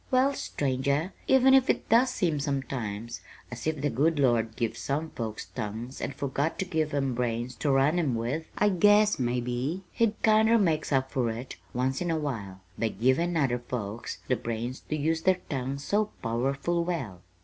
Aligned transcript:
"Well, 0.09 0.33
stranger, 0.33 1.13
even 1.27 1.53
if 1.53 1.69
it 1.69 1.87
does 1.87 2.09
seem 2.09 2.39
sometimes 2.39 3.21
as 3.51 3.67
if 3.67 3.81
the 3.81 3.91
good 3.91 4.17
Lord 4.17 4.55
give 4.55 4.75
some 4.75 5.11
folks 5.11 5.45
tongues 5.45 6.01
and 6.01 6.15
forgot 6.15 6.57
to 6.57 6.65
give 6.65 6.91
'em 6.91 7.13
brains 7.13 7.53
to 7.57 7.71
run 7.71 7.99
'em 7.99 8.15
with, 8.15 8.47
I 8.57 8.69
guess 8.69 9.19
maybe 9.19 9.83
He 9.91 10.15
kinder 10.23 10.57
makes 10.57 10.91
up 10.91 11.11
for 11.11 11.29
it, 11.29 11.57
once 11.71 12.01
in 12.01 12.09
a 12.09 12.17
while, 12.17 12.61
by 12.79 12.87
givin' 12.87 13.37
other 13.37 13.59
folks 13.59 14.17
the 14.27 14.35
brains 14.35 14.79
to 14.89 14.95
use 14.95 15.21
their 15.21 15.41
tongues 15.51 15.83
so 15.83 16.05
powerful 16.23 16.83
well!" 16.83 17.21